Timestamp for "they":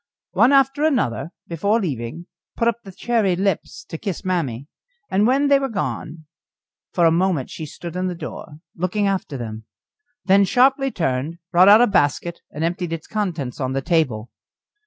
5.47-5.59